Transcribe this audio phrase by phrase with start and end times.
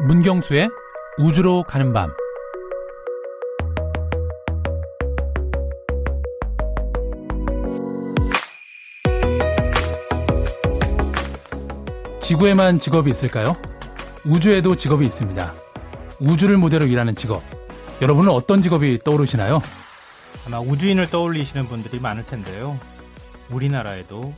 [0.00, 0.68] 문경수의
[1.18, 2.10] 우주로 가는 밤
[12.20, 13.56] 지구에만 직업이 있을까요?
[14.24, 15.54] 우주에도 직업이 있습니다.
[16.20, 17.42] 우주를 무대로 일하는 직업.
[18.02, 19.62] 여러분은 어떤 직업이 떠오르시나요?
[20.46, 22.78] 아마 우주인을 떠올리시는 분들이 많을 텐데요.
[23.50, 24.34] 우리나라에도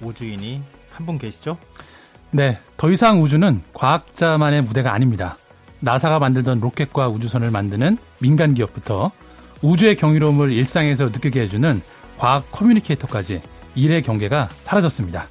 [0.00, 1.58] 우주인이 한 분 계시죠?
[2.36, 5.38] 네, 더 이상 우주는 과학자만의 무대가 아닙니다.
[5.80, 9.10] 나사가 만들던 로켓과 우주선을 만드는 민간 기업부터
[9.62, 11.80] 우주의 경이로움을 일상에서 느끼게 해주는
[12.18, 13.40] 과학 커뮤니케이터까지
[13.74, 15.28] 일의 경계가 사라졌습니다.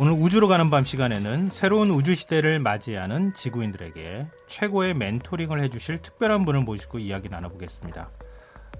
[0.00, 6.62] 오늘 우주로 가는 밤 시간에는 새로운 우주 시대를 맞이하는 지구인들에게 최고의 멘토링을 해주실 특별한 분을
[6.62, 8.10] 모시고 이야기 나눠보겠습니다.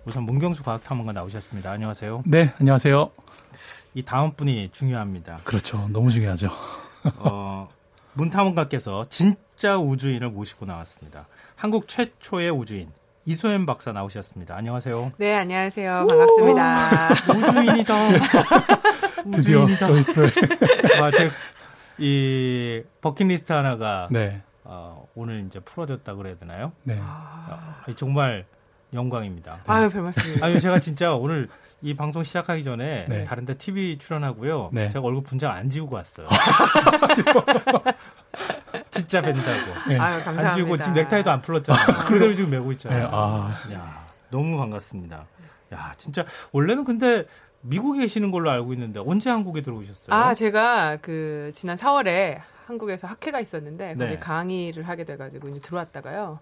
[0.05, 1.70] 우선 문경수 과학탐험가 나오셨습니다.
[1.70, 2.24] 안녕하세요.
[2.27, 3.12] 네, 안녕하세요.
[3.95, 5.38] 이 다음 분이 중요합니다.
[5.45, 5.88] 그렇죠.
[5.93, 6.48] 너무 중요하죠.
[7.19, 7.69] 어,
[8.15, 11.27] 문탐험가께서 진짜 우주인을 모시고 나왔습니다.
[11.57, 12.91] 한국 최초의 우주인
[13.27, 14.57] 이소연 박사 나오셨습니다.
[14.57, 15.13] 안녕하세요.
[15.19, 16.07] 네, 안녕하세요.
[16.09, 17.09] 반갑습니다.
[17.35, 17.95] 우주인이다.
[19.32, 20.26] 드디어 저희들
[21.02, 21.30] 아, 제
[22.01, 26.71] 이 버킷리스트 하나가 네, 어, 오늘 이제 풀어졌다 그래야 되나요?
[26.85, 26.96] 네.
[27.02, 28.46] 아, 정말
[28.93, 29.63] 영광입니다.
[29.66, 30.45] 아유, 별 말씀을.
[30.45, 31.49] 아유 제가 진짜 오늘
[31.80, 33.24] 이 방송 시작하기 전에 네.
[33.24, 34.71] 다른데 TV 출연하고요.
[34.73, 34.88] 네.
[34.88, 36.26] 제가 얼굴 분장 안 지우고 왔어요.
[38.90, 39.88] 진짜 뵌다고.
[39.88, 39.96] 네.
[39.98, 40.20] 아유.
[40.26, 42.07] 안 지우고 지금 넥타이도 안 풀었잖아요.
[42.07, 43.09] 그대로 지금 메고 네, 있잖아요.
[43.12, 45.24] 아, 야, 너무 반갑습니다.
[45.73, 47.26] 야, 진짜 원래는 근데
[47.60, 50.16] 미국에 계시는 걸로 알고 있는데 언제 한국에 들어오셨어요?
[50.16, 54.18] 아, 제가 그 지난 4월에 한국에서 학회가 있었는데 거기 네.
[54.18, 56.40] 강의를 하게 돼가지고 이제 들어왔다가요.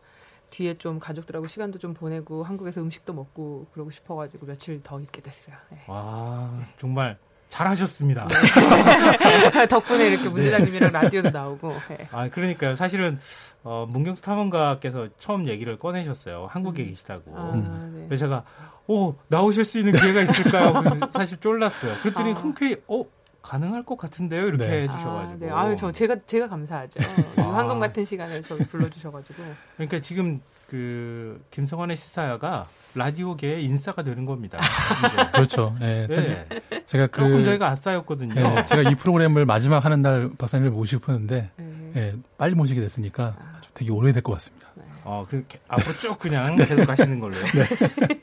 [0.51, 5.57] 뒤에 좀 가족들하고 시간도 좀 보내고 한국에서 음식도 먹고 그러고 싶어가지고 며칠 더 있게 됐어요.
[5.71, 5.83] 네.
[5.87, 8.27] 와, 정말 잘하셨습니다.
[9.71, 11.75] 덕분에 이렇게 문대장님이랑 라디오도 나오고.
[11.89, 12.09] 네.
[12.13, 12.75] 아, 그러니까요.
[12.75, 13.19] 사실은
[13.63, 16.49] 어, 문경수 탐험가께서 처음 얘기를 꺼내셨어요.
[16.51, 16.89] 한국에 음.
[16.89, 17.33] 계시다고.
[17.37, 17.53] 아,
[17.93, 18.05] 네.
[18.09, 18.45] 그래서 제가
[18.89, 20.83] 오 나오실 수 있는 기회가 있을까요?
[21.11, 21.97] 사실 쫄랐어요.
[22.03, 22.35] 그랬더니 아.
[22.35, 23.05] 흔쾌히 어
[23.47, 24.83] 가능할 것 같은데요 이렇게 네.
[24.83, 25.33] 해주셔가지고.
[25.33, 25.51] 아, 네.
[25.51, 27.01] 아유, 저 제가 제가 감사하죠.
[27.01, 27.43] 이 아.
[27.43, 29.43] 황금 같은 시간을 저 불러주셔가지고.
[29.77, 34.59] 그러니까 지금 그 김성환의 시사야가 라디오계의 인싸가 되는 겁니다.
[35.33, 35.77] 그렇죠.
[35.79, 36.17] 네, 이제.
[36.17, 36.85] 사실 네.
[36.85, 38.35] 제가 그 조금 저희가 아싸였거든요.
[38.35, 41.93] 네, 제가 이 프로그램을 마지막 하는 날 박사님을 모시고 싶었는데 네.
[41.95, 44.69] 예, 빨리 모시게 됐으니까 아주 되게 오래될 것 같습니다.
[45.09, 47.45] 어, 그렇게 앞으로 쭉 그냥 계속 가시는 걸로요.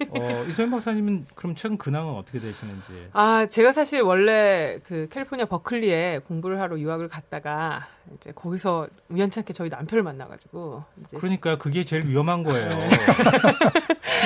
[0.09, 3.07] 어, 이소연 박사님은 그럼 최근 근황은 어떻게 되시는지.
[3.13, 9.69] 아, 제가 사실 원래 그 캘리포니아 버클리에 공부를 하러 유학을 갔다가 이제 거기서 우연찮게 저희
[9.69, 12.77] 남편을 만나가지고 이제 그러니까 그게 제일 위험한 거예요.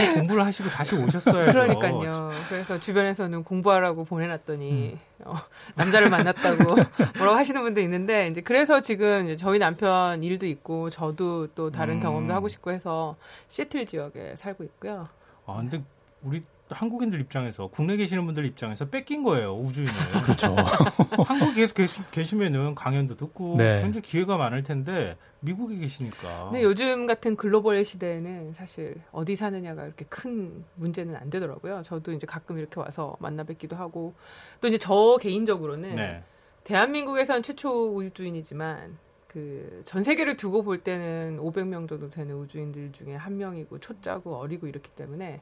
[0.05, 1.51] 그 공부를 하시고 다시 오셨어야죠.
[1.51, 2.31] 그러니까요.
[2.49, 5.33] 그래서 주변에서는 공부하라고 보내놨더니 어,
[5.75, 6.75] 남자를 만났다고
[7.17, 11.95] 뭐라고 하시는 분도 있는데 이제 그래서 지금 이제 저희 남편 일도 있고 저도 또 다른
[11.95, 11.99] 음.
[11.99, 13.15] 경험도 하고 싶고 해서
[13.47, 15.07] 시애틀 지역에 살고 있고요.
[15.45, 15.81] 아, 근데
[16.21, 19.93] 우리 한국인들 입장에서 국내 계시는 분들 입장에서 뺏긴 거예요 우주인을.
[20.23, 20.55] 그렇죠.
[21.25, 23.81] 한국에 계속 계시, 계시면은 강연도 듣고 네.
[23.81, 26.45] 굉장히 기회가 많을 텐데 미국에 계시니까.
[26.45, 31.83] 근데 요즘 같은 글로벌 시대에는 사실 어디 사느냐가 이렇게 큰 문제는 안 되더라고요.
[31.83, 34.13] 저도 이제 가끔 이렇게 와서 만나 뵙기도 하고
[34.61, 36.23] 또 이제 저 개인적으로는 네.
[36.63, 43.79] 대한민국에선 최초 우주인이지만 그전 세계를 두고 볼 때는 500명 정도 되는 우주인들 중에 한 명이고
[43.79, 45.41] 초짜고 어리고 이렇기 때문에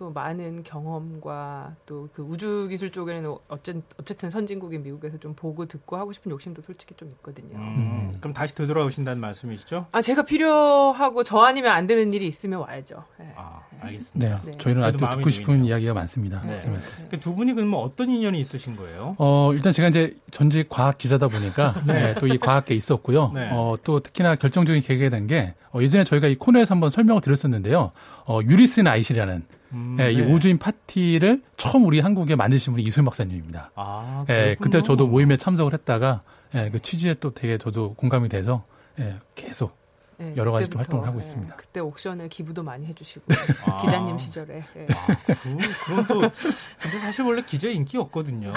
[0.00, 5.96] 또 많은 경험과 또 그 우주 기술 쪽에는 어쨌든, 어쨌든 선진국인 미국에서 좀 보고 듣고
[5.98, 7.58] 하고 싶은 욕심도 솔직히 좀 있거든요.
[7.58, 9.86] 음, 그럼 다시 되돌아오신다는 말씀이시죠?
[9.92, 13.04] 아 제가 필요하고 저 아니면 안 되는 일이 있으면 와야죠.
[13.18, 13.32] 네.
[13.36, 14.42] 아, 네, 알겠습니다.
[14.42, 14.52] 네.
[14.56, 15.70] 저희는 그래도 아직도 듣고 싶은 놓이네요.
[15.70, 16.40] 이야기가 많습니다.
[16.42, 16.48] 네.
[16.52, 19.16] 하지만 그두 분이 그러면 어떤 인연이 있으신 거예요?
[19.18, 23.32] 어, 일단 제가 이제 전직 과학 기자다 보니까 네, 또이 과학계 있었고요.
[23.34, 23.50] 네.
[23.52, 27.90] 어, 또 특히나 결정적인 계기가 된게 어, 예전에 저희가 이 코너에서 한번 설명을 드렸었는데요.
[28.26, 30.32] 어, 유리스 나이실이라는 음, 예, 이 네.
[30.32, 33.70] 우주인 파티를 처음 우리 한국에 만드신 분이 이소연 박사님입니다.
[33.74, 34.56] 아, 예.
[34.58, 36.20] 그때 저도 모임에 참석을 했다가
[36.56, 38.64] 예, 그 취지에 또 되게 저도 공감이 돼서
[38.98, 39.79] 예, 계속
[40.20, 41.56] 네, 여러 가지 그때부터, 활동을 하고 네, 있습니다.
[41.56, 43.24] 그때 옥션에 기부도 많이 해주시고
[43.66, 43.78] 아.
[43.78, 44.86] 기자님 시절에 예.
[44.94, 48.52] 아, 그, 그건 또, 근데 사실 원래 기자 인기 없거든요.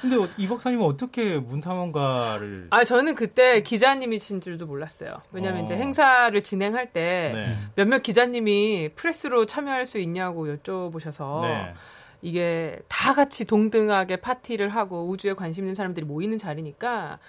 [0.00, 2.66] 근데 이 박사님은 어떻게 문탐험가를.
[2.70, 5.22] 아 저는 그때 기자님이신 줄도 몰랐어요.
[5.30, 5.64] 왜냐하면 어.
[5.64, 7.56] 이제 행사를 진행할 때 네.
[7.76, 11.74] 몇몇 기자님이 프레스로 참여할 수 있냐고 여쭤보셔서 네.
[12.20, 17.20] 이게 다 같이 동등하게 파티를 하고 우주에 관심 있는 사람들이 모이는 자리니까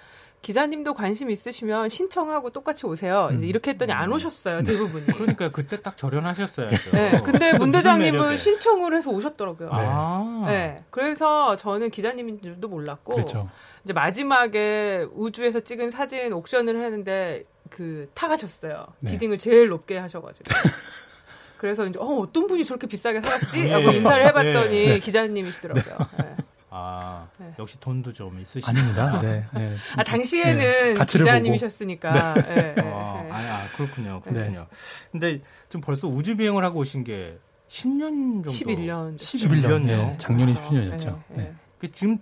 [0.44, 3.28] 기자님도 관심 있으시면 신청하고 똑같이 오세요.
[3.30, 3.42] 음.
[3.42, 5.06] 이렇게 했더니 안 오셨어요 대부분이.
[5.16, 6.90] 그러니까 그때 딱 절연하셨어야죠.
[6.92, 8.36] 네, 근데 또문 대장님은?
[8.36, 9.70] 신청을 해서 오셨더라고요.
[9.70, 9.74] 네.
[9.74, 10.44] 아.
[10.46, 10.84] 네.
[10.90, 13.48] 그래서 저는 기자님인 줄도 몰랐고 그렇죠.
[13.84, 18.86] 이제 마지막에 우주에서 찍은 사진 옥션을 하는데 그 타가셨어요.
[19.00, 19.12] 네.
[19.12, 20.44] 비딩을 제일 높게 하셔가지고.
[21.56, 23.60] 그래서 이제 어, 어떤 분이 저렇게 비싸게 살았지?
[23.66, 23.72] 예.
[23.72, 24.98] 하고 인사를 해봤더니 예.
[24.98, 25.96] 기자님이시더라고요.
[26.18, 26.36] 네.
[26.76, 27.54] 아 네.
[27.56, 28.68] 역시 돈도 좀 있으시고.
[28.68, 29.20] 아닙니다.
[29.20, 29.46] 네.
[29.54, 29.76] 네.
[29.96, 32.34] 아 당시에는 네, 가치를 기자님이셨으니까.
[32.48, 33.30] 예, 예, 아, 예.
[33.30, 34.20] 아, 아, 그렇군요.
[34.26, 34.32] 네.
[34.32, 34.66] 그렇군요.
[35.12, 37.38] 근데 좀 벌써 우주 비행을 하고 오신 게
[37.68, 38.50] 10년 정도.
[38.50, 39.16] 11년.
[39.16, 39.88] 11년.
[39.88, 40.70] 예, 작년이 그렇죠.
[40.74, 41.22] 10년이었죠.
[41.30, 41.42] 예, 네.
[41.44, 41.54] 예.
[41.78, 42.18] 그 지금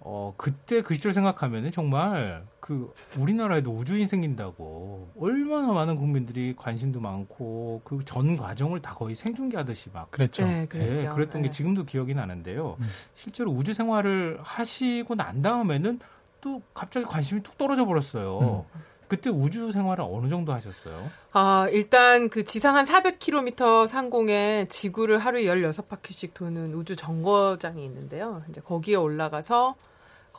[0.00, 7.80] 어 그때 그 시절 생각하면은 정말 그 우리나라에도 우주인 생긴다고 얼마나 많은 국민들이 관심도 많고
[7.84, 10.44] 그 전 과정을 다 거의 생중계하듯이 막 그랬죠.
[10.46, 11.10] 네, 예, 그랬죠.
[11.14, 11.50] 그랬던 게 예.
[11.50, 12.76] 지금도 기억이 나는데요.
[12.78, 12.86] 음.
[13.16, 15.98] 실제로 우주 생활을 하시고 난 다음에는
[16.40, 18.66] 또 갑자기 관심이 툭 떨어져 버렸어요.
[18.74, 18.80] 음.
[19.08, 21.10] 그때 우주 생활을 어느 정도 하셨어요?
[21.32, 28.42] 아, 일단 그 지상 한 400km 상공에 지구를 하루에 16바퀴씩 도는 우주 정거장이 있는데요.
[28.48, 29.74] 이제 거기에 올라가서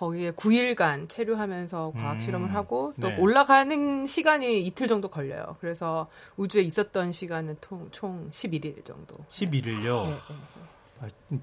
[0.03, 3.17] 거기에 9일간 체류하면서 과학 음, 실험을 하고 또 네.
[3.17, 5.55] 올라가는 시간이 이틀 정도 걸려요.
[5.61, 9.15] 그래서 우주에 있었던 시간은 통, 총 11일 정도.
[9.29, 10.05] 11일요.
[11.01, 11.37] 네, 네.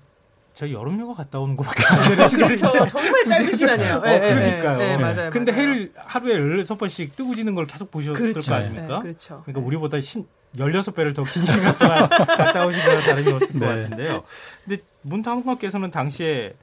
[0.52, 2.28] 저 여름휴가 갔다 오는 것밖에 안 되는.
[2.28, 2.66] 그렇죠.
[2.86, 3.94] 정말 짧은 시간이에요.
[3.94, 4.78] 어, 네, 네, 그러니까요.
[4.78, 5.30] 네, 네, 맞아요.
[5.30, 5.62] 근데 맞아요.
[5.62, 8.50] 해를 하루에 16번씩 뜨고 지는 걸 계속 보셨을 그렇죠.
[8.50, 8.96] 거 아닙니까?
[8.96, 9.42] 네, 그렇죠.
[9.46, 10.26] 그러니까 우리보다 신,
[10.58, 13.66] 16배를 더 긴 시간 동안 갔다 오신 거나 다름이 없을 것 네.
[13.82, 14.22] 같은데요.
[14.66, 16.54] 근데 문탐학께서는 당시에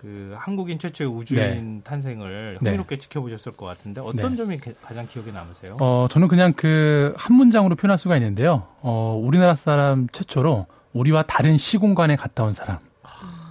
[0.00, 2.70] 그 한국인 최초의 우주인 탄생을 네.
[2.70, 4.36] 흥미롭게 지켜보셨을 것 같은데 어떤 네.
[4.38, 5.76] 점이 게- 가장 기억에 남으세요?
[5.78, 8.66] 어, 저는 그냥 그 한 문장으로 표현할 수가 있는데요.
[8.80, 12.78] 어, 우리나라 사람 최초로 우리와 다른 시공간에 갔다 온 사람.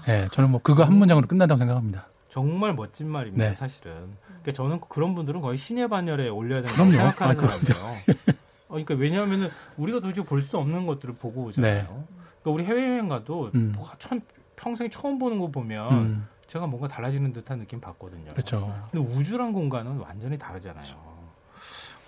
[0.07, 2.07] 예, 저는 뭐 그거 한 문장으로 끝난다고 생각합니다.
[2.29, 3.53] 정말 멋진 말입니다, 네.
[3.53, 3.93] 사실은.
[4.41, 6.89] 그러니까 저는 그런 분들은 거의 신의 반열에 올려야 된다고.
[6.91, 7.47] 생각하는 아.
[7.47, 7.95] 사람이에요.
[8.69, 11.73] 어, 그러니까 왜냐하면 우리가 도저히 볼 수 없는 것들을 보고 오잖아요.
[11.75, 11.83] 네.
[12.41, 13.73] 그러니까 우리 해외여행 가도 음.
[13.75, 14.21] 뭐 천-
[14.55, 18.31] 평생 처음 보는 거 보면 음, 제가 뭔가 달라지는 듯한 느낌 받거든요.
[18.31, 18.73] 그렇죠.
[18.91, 21.19] 근데 우주란 공간은 완전히 다르잖아요.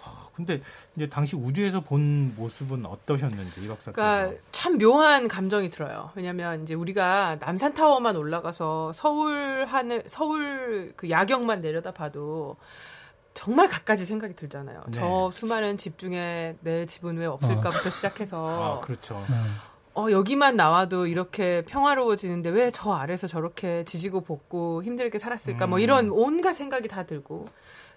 [0.04, 0.62] 아, 근데
[0.96, 3.92] 이제 당시 우주에서 본 모습은 어떠셨는지 이 박사께서.
[3.92, 6.10] 그러니까 참 묘한 감정이 들어요.
[6.16, 12.58] 왜냐면 이제 우리가 남산 타워만 올라가서 서울 하늘 서울 그 야경만 내려다 봐도
[13.36, 14.84] 정말 갖가지 생각이 들잖아요.
[14.88, 14.92] 네.
[14.94, 19.24] 저 수많은 집 중에 내 집은 왜 없을까부터 시작해서 아, 그렇죠.
[19.30, 19.56] 음,
[19.94, 25.68] 어, 여기만 나와도 이렇게 평화로워지는데 왜 저 아래서 저렇게 지지고 볶고 힘들게 살았을까?
[25.68, 25.82] 뭐 음.
[25.82, 27.46] 이런 온갖 생각이 다 들고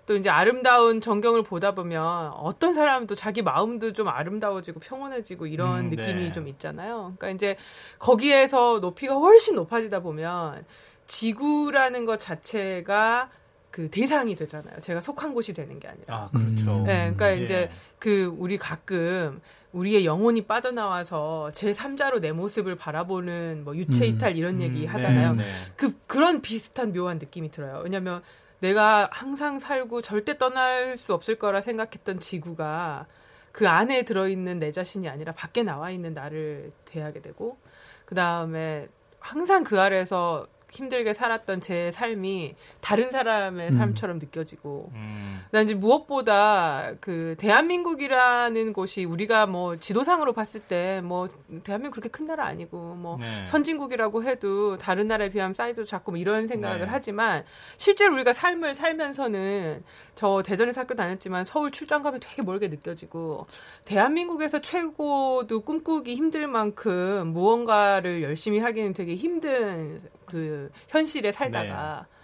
[0.07, 5.91] 또 이제 아름다운 전경을 보다 보면 어떤 사람도 자기 마음도 좀 아름다워지고 평온해지고 이런 음,
[5.91, 6.33] 느낌이 네.
[6.33, 7.15] 좀 있잖아요.
[7.17, 7.57] 그러니까 이제
[7.99, 10.65] 거기에서 높이가 훨씬 높아지다 보면
[11.07, 13.29] 지구라는 것 자체가
[13.71, 14.79] 그 대상이 되잖아요.
[14.81, 16.17] 제가 속한 곳이 되는 게 아니라.
[16.17, 16.79] 아, 그렇죠.
[16.81, 16.85] 음.
[16.85, 17.43] 네, 그러니까 예.
[17.43, 19.41] 이제 그 우리 가끔
[19.75, 24.15] 우리의 영혼이 빠져나와서 제 3자로 내 모습을 바라보는 뭐 유체 음.
[24.15, 25.35] 이탈 이런 얘기 음, 하잖아요.
[25.35, 25.51] 네, 네.
[25.77, 27.81] 그 그런 비슷한 묘한 느낌이 들어요.
[27.83, 28.23] 왜냐면
[28.61, 33.07] 내가 항상 살고 절대 떠날 수 없을 거라 생각했던 지구가
[33.51, 37.59] 그 안에 들어 있는 내 자신이 아니라 밖에 나와 있는 나를 대하게 되고
[38.05, 38.89] 그다음에
[39.19, 43.71] 항상 그 아래에서 힘들게 살았던 제 삶이 다른 사람의 음.
[43.71, 51.29] 삶처럼 느껴지고 음, 난 이제 무엇보다 그 대한민국이라는 곳이 우리가 뭐 지도상으로 봤을 때 뭐
[51.63, 53.47] 대한민국 그렇게 큰 나라 아니고 뭐 네.
[53.47, 56.87] 선진국이라고 해도 다른 나라에 비하면 사이즈도 작고 뭐 이런 생각을 네.
[56.89, 57.45] 하지만
[57.77, 59.85] 실제로 우리가 삶을 살면서는
[60.15, 63.47] 저 대전에서 학교 다녔지만 서울 출장 가면 되게 멀게 느껴지고
[63.85, 70.01] 대한민국에서 최고도 꿈꾸기 힘들 만큼 무언가를 열심히 하기는 되게 힘든
[70.35, 72.17] 그 현실에 살다가 네.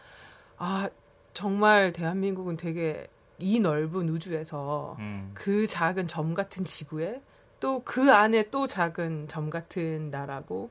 [0.58, 0.90] 아
[1.32, 3.06] 정말 대한민국은 되게
[3.38, 7.22] 이 넓은 우주에서 음, 그 작은 점 같은 지구에
[7.60, 10.70] 또 그 안에 또 작은 점 같은 나라고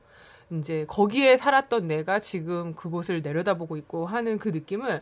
[0.50, 5.00] 이제 거기에 살았던 내가 지금 그곳을 내려다보고 있고 하는 그 느낌을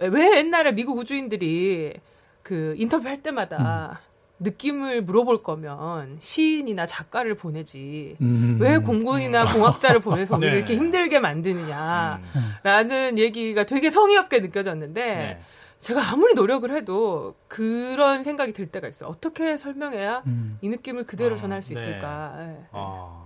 [0.00, 1.94] 왜 옛날에 미국 우주인들이
[2.42, 4.00] 그 인터뷰할 때마다
[4.40, 8.58] 느낌을 물어볼 거면 시인이나 작가를 보내지 음.
[8.60, 10.56] 왜 공군이나 공학자를 보내서 우리를 네.
[10.58, 12.20] 이렇게 힘들게 만드느냐라는
[13.12, 15.40] 음, 얘기가 되게 성의 없게 느껴졌는데 네.
[15.78, 19.08] 제가 아무리 노력을 해도 그런 생각이 들 때가 있어요.
[19.08, 20.58] 어떻게 설명해야 음.
[20.60, 21.80] 이 느낌을 그대로 아, 전할 수 네.
[21.80, 22.34] 있을까?
[22.38, 22.56] 예.
[22.72, 23.24] 아,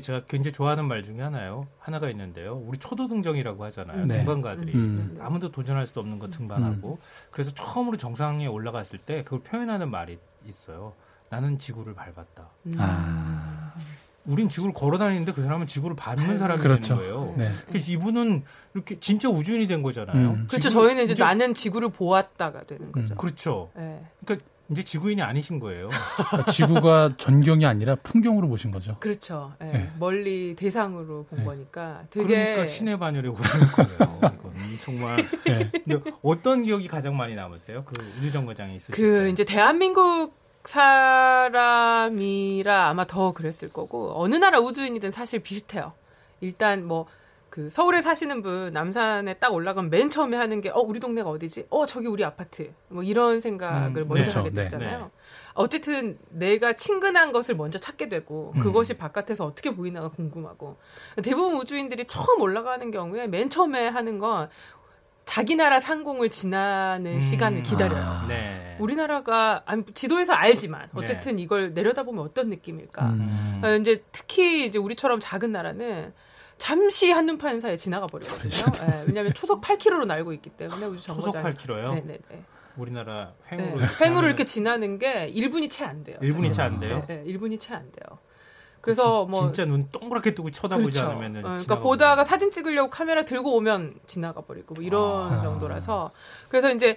[0.00, 1.66] 제가 굉장히 좋아하는 말 중에 하나요.
[1.78, 2.62] 하나가 있는데요.
[2.66, 4.06] 우리 초도등정이라고 하잖아요.
[4.06, 4.18] 네.
[4.18, 5.18] 등반가들이 음.
[5.20, 6.98] 아무도 도전할 수 없는 거 등반하고
[7.30, 10.94] 그래서 처음으로 정상에 올라갔을 때 그걸 표현하는 말이 있어요.
[11.28, 12.48] 나는 지구를 밟았다.
[12.66, 12.74] 음.
[12.78, 13.74] 아,
[14.26, 16.96] 우린 지구를 걸어 다니는데 그 사람은 지구를 밟는 사람이 그렇죠.
[16.96, 17.34] 되는 거예요.
[17.36, 17.52] 네.
[17.68, 18.42] 그래서 이분은
[18.74, 20.30] 이렇게 진짜 우주인이 된 거잖아요.
[20.30, 20.46] 음.
[20.48, 20.68] 그렇죠.
[20.68, 23.14] 저희는 이제 나는 지구를 보았다가 되는 거죠.
[23.14, 23.70] 그렇죠.
[23.78, 24.04] 예.
[24.24, 25.88] 그러니까 이제 지구인이 아니신 거예요.
[26.30, 28.96] 그러니까 지구가 전경이 아니라 풍경으로 보신 거죠.
[29.00, 29.52] 그렇죠.
[29.58, 29.72] 네.
[29.72, 29.90] 네.
[29.98, 31.44] 멀리 대상으로 본 네.
[31.44, 33.98] 거니까 되게 그러니까 신의 반열에 오르는 거예요.
[34.20, 35.70] 이건 정말 네.
[35.72, 37.84] 근데 어떤 기억이 가장 많이 남으세요?
[37.84, 39.30] 그 우주정거장에 있으실 그 때.
[39.30, 42.08] 이제 대한민국 사람이라
[42.88, 45.92] 아마 더 그랬을 거고 어느 나라 우주인이든 사실 비슷해요.
[46.40, 47.06] 일단 뭐
[47.50, 51.66] 그 서울에 사시는 분 남산에 딱 올라가면 맨 처음에 하는 게 어 우리 동네가 어디지?
[51.70, 52.72] 어 저기 우리 아파트.
[52.88, 54.38] 뭐 이런 생각을 음, 먼저 그렇죠.
[54.38, 54.62] 하게 네.
[54.62, 54.98] 되잖아요.
[54.98, 55.04] 네.
[55.54, 58.60] 어쨌든 내가 친근한 것을 먼저 찾게 되고 음.
[58.60, 60.76] 그것이 바깥에서 어떻게 보이나가 궁금하고
[61.22, 64.48] 대부분 우주인들이 처음 올라가는 경우에 맨 처음에 하는 건
[65.24, 67.20] 자기 나라 상공을 지나는 음.
[67.20, 68.02] 시간을 기다려요.
[68.02, 68.26] 아.
[68.28, 68.76] 네.
[68.80, 73.06] 우리나라가 아니, 지도에서 알지만 어쨌든 이걸 내려다보면 어떤 느낌일까?
[73.06, 73.60] 음.
[73.64, 76.12] 어, 이제 특히 이제 우리처럼 작은 나라는
[76.60, 78.50] 잠시 한눈 파는 사이에 지나가 버리거든요.
[78.82, 81.94] 예, 왜냐하면 초속 8km로 날고 있기 때문에 우주 초속 정거장 8km요?
[81.94, 82.18] 네네네.
[82.76, 83.56] 우리나라 네.
[83.56, 86.18] 횡으로 횡으로 이렇게 지나는 게 1분이 채 안 돼요.
[86.20, 86.78] 1분이 채 안.
[86.78, 87.02] 돼요?
[87.08, 88.18] 네, 네, 1분이 채 안 돼요.
[88.82, 91.10] 그래서 진- 뭐 진짜 눈 동그랗게 뜨고 쳐다보지 그렇죠.
[91.18, 95.40] 않으면 어, 그러니까 보다가 사진 찍으려고 카메라 들고 오면 지나가 버리고 뭐 이런 아.
[95.42, 96.12] 정도라서
[96.48, 96.96] 그래서 이제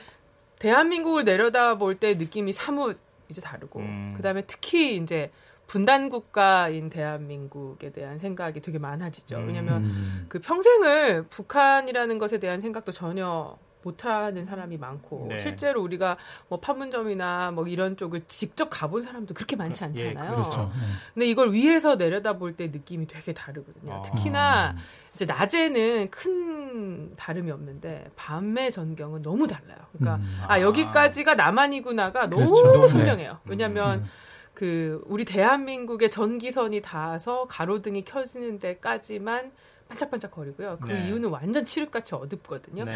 [0.59, 2.97] 대한민국을 내려다 볼 때 느낌이 사뭇
[3.29, 4.13] 이제 다르고 음.
[4.15, 5.31] 그다음에 특히 이제
[5.67, 9.37] 분단 국가인 대한민국에 대한 생각이 되게 많아지죠.
[9.37, 9.47] 음.
[9.47, 10.25] 왜냐하면 음.
[10.29, 15.39] 그 평생을 북한이라는 것에 대한 생각도 전혀 못하는 사람이 많고 네.
[15.39, 16.17] 실제로 우리가
[16.47, 20.31] 뭐 판문점이나 뭐 이런 쪽을 직접 가본 사람도 그렇게 많지 예, 않잖아요.
[20.31, 20.71] 그렇죠.
[20.73, 20.85] 네.
[21.13, 23.93] 근데 이걸 위에서 내려다볼 때 느낌이 되게 다르거든요.
[23.93, 24.01] 아.
[24.01, 24.75] 특히나
[25.13, 29.77] 이제 낮에는 큰 다름이 없는데 밤의 전경은 너무 달라요.
[29.91, 30.41] 그러니까 음.
[30.47, 32.81] 아, 여기까지가 남한이구나가 너무 그렇죠.
[32.81, 32.87] 네.
[32.87, 33.39] 선명해요.
[33.45, 34.09] 왜냐하면 음.
[34.53, 39.51] 그 우리 대한민국의 전기선이 닿아서 가로등이 켜지는 데까지만
[39.89, 40.77] 반짝반짝 거리고요.
[40.81, 41.07] 그 네.
[41.07, 42.83] 이유는 완전 칠흑같이 어둡거든요.
[42.83, 42.95] 네.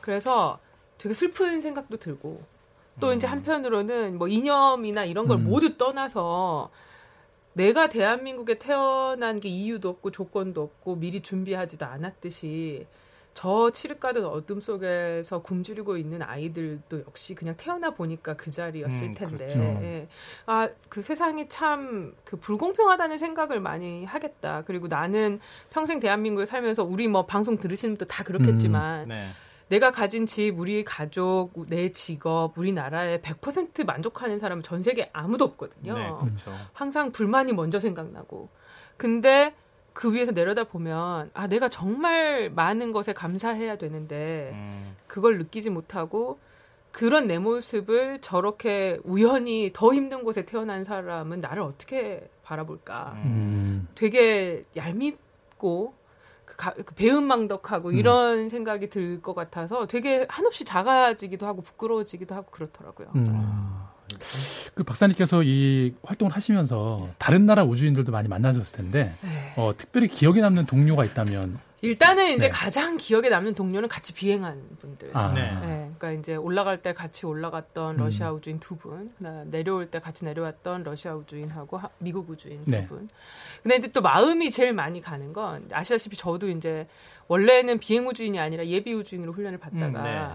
[0.00, 0.58] 그래서
[0.98, 2.42] 되게 슬픈 생각도 들고
[3.00, 3.14] 또 음.
[3.14, 5.44] 이제 한편으로는 뭐 이념이나 이런 걸 음.
[5.44, 6.70] 모두 떠나서
[7.54, 12.86] 내가 대한민국에 태어난 게 이유도 없고 조건도 없고 미리 준비하지도 않았듯이
[13.34, 19.46] 저 칠흑가든 어둠 속에서 굶주리고 있는 아이들도 역시 그냥 태어나 보니까 그 자리였을 음, 텐데
[19.46, 19.60] 그렇죠.
[19.82, 20.08] 예.
[20.46, 27.26] 아그 세상이 참 그 불공평하다는 생각을 많이 하겠다 그리고 나는 평생 대한민국에 살면서 우리 뭐
[27.26, 29.26] 방송 들으시는 분도 다 그렇겠지만 네.
[29.68, 35.94] 내가 가진 집, 우리 가족, 내 직업, 우리나라에 100% 만족하는 사람은 전 세계 아무도 없거든요.
[35.94, 36.52] 네, 그렇죠.
[36.74, 38.50] 항상 불만이 먼저 생각나고.
[38.98, 39.54] 근데
[39.94, 44.96] 그 위에서 내려다 보면 아 내가 정말 많은 것에 감사해야 되는데 음.
[45.06, 46.38] 그걸 느끼지 못하고
[46.92, 53.12] 그런 내 모습을 저렇게 우연히 더 힘든 곳에 태어난 사람은 나를 어떻게 바라볼까?
[53.16, 53.22] 음.
[53.24, 53.88] 음.
[53.94, 55.94] 되게 얄밉고
[56.44, 57.94] 그, 가- 그 배은망덕하고 음.
[57.94, 63.08] 이런 생각이 들 것 같아서 되게 한없이 작아지기도 하고 부끄러워지기도 하고 그렇더라고요.
[63.14, 63.83] 음.
[64.74, 69.52] 그 박사님께서 이 활동을 하시면서 다른 나라 우주인들도 많이 만나셨을 텐데 네.
[69.56, 72.48] 어, 특별히 기억에 남는 동료가 있다면 일단은 이제 네.
[72.48, 75.10] 가장 기억에 남는 동료는 같이 비행한 분들.
[75.12, 75.42] 아, 네.
[75.60, 78.00] 네, 그러니까 이제 올라갈 때 같이 올라갔던 음.
[78.02, 82.86] 러시아 우주인 두 분, 그다음 내려올 때 같이 내려왔던 러시아 우주인하고 하- 미국 우주인 네.
[82.86, 83.08] 두 분.
[83.62, 86.86] 근데 이제 또 마음이 제일 많이 가는 건 아시다시피 저도 이제
[87.28, 90.28] 원래는 비행 우주인이 아니라 예비 우주인으로 훈련을 받다가 음, 네.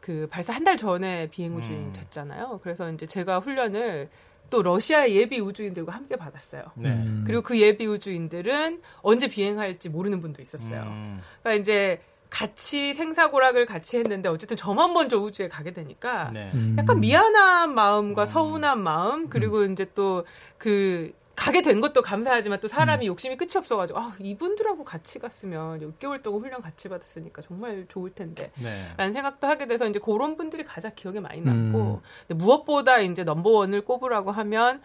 [0.00, 1.92] 그 발사 한 달 전에 비행 우주인 음.
[1.92, 2.60] 됐잖아요.
[2.62, 4.08] 그래서 이제 제가 훈련을
[4.50, 6.62] 또 러시아의 예비 우주인들과 함께 받았어요.
[6.74, 6.90] 네.
[6.90, 7.24] 음.
[7.26, 10.82] 그리고 그 예비 우주인들은 언제 비행할지 모르는 분도 있었어요.
[10.82, 11.20] 음.
[11.42, 12.00] 그러니까 이제
[12.30, 16.50] 같이 생사고락을 같이 했는데 어쨌든 저만 먼저 우주에 가게 되니까 네.
[16.54, 16.76] 음.
[16.78, 18.26] 약간 미안한 마음과 음.
[18.26, 20.24] 서운한 마음 그리고 이제 또
[20.58, 26.20] 그 가게 된 것도 감사하지만 또 사람이 욕심이 끝이 없어가지고 아 이분들하고 같이 갔으면 6개월
[26.20, 28.88] 동안 훈련 같이 받았으니까 정말 좋을 텐데 네.
[28.96, 32.36] 라는 생각도 하게 돼서 이제 그런 분들이 가장 기억에 많이 남고 음.
[32.36, 34.82] 무엇보다 이제 넘버원을 꼽으라고 하면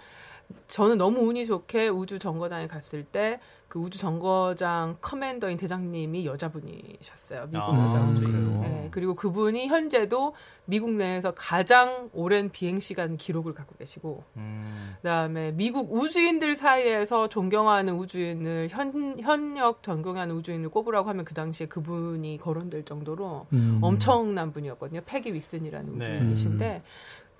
[0.67, 3.39] 저는 너무 운이 좋게 우주 정거장에 갔을 때
[3.73, 7.47] 그 우주 정거장 commander인 대장님이 여자분이셨어요.
[7.47, 8.31] 미국 아, 여자 우주인.
[8.31, 8.59] 그래요?
[8.61, 14.93] 네, 그리고 그분이 현재도 미국 내에서 가장 오랜 비행 시간 기록을 갖고 계시고 음.
[14.97, 22.37] 그다음에 미국 우주인들 사이에서 존경하는 우주인을 현 현역 존경하는 우주인을 꼽으라고 하면 그 당시에 그분이
[22.43, 23.79] 거론될 정도로 음.
[23.81, 25.01] 엄청난 분이었거든요.
[25.07, 26.05] 페기 윗슨이라는 네.
[26.05, 26.83] 우주인이신데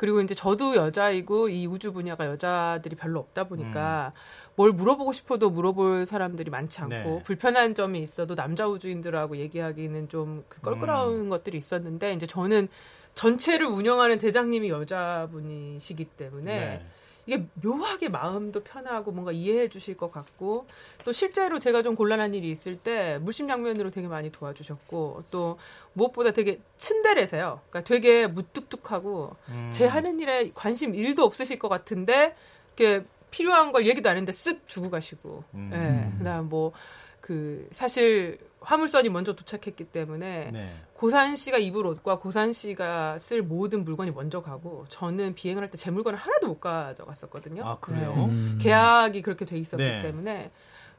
[0.03, 4.11] 그리고 이제 저도 여자이고 이 우주 분야가 여자들이 별로 없다 보니까
[4.57, 7.23] 뭘 물어보고 싶어도 물어볼 사람들이 많지 않고 네.
[7.23, 12.67] 불편한 점이 있어도 남자 우주인들하고 얘기하기는 좀 그 껄끄러운 것들이 있었는데 이제 저는
[13.15, 16.85] 전체를 운영하는 대장님이 여자분이시기 때문에 네.
[17.25, 20.65] 이게 묘하게 마음도 편하고 뭔가 이해해 주실 것 같고
[21.05, 25.57] 또 실제로 제가 좀 곤란한 일이 있을 때 물심양면으로 되게 많이 도와주셨고 또
[25.93, 27.61] 무엇보다 되게 친데레세요.
[27.69, 29.69] 그러니까 되게 무뚝뚝하고 음.
[29.71, 32.35] 제 하는 일에 관심 일도 없으실 것 같은데
[32.75, 35.43] 이렇게 필요한 걸 얘기도 안 했는데 쓱 주고 가시고.
[35.53, 35.71] 음.
[35.73, 36.17] 예.
[36.17, 36.73] 그다음 뭐
[37.23, 40.75] 그 사실 화물선이 먼저 도착했기 때문에 네.
[40.93, 45.77] 고산 씨가 입을 옷과 고산 씨가 쓸 모든 물건이 먼저 가고 저는 비행을 할 때
[45.77, 47.63] 제 물건을 하나도 못 가져갔었거든요.
[47.65, 48.13] 아 그래요?
[48.15, 48.25] 네.
[48.25, 48.59] 음.
[48.61, 50.01] 계약이 그렇게 돼 있었기 네.
[50.01, 50.51] 때문에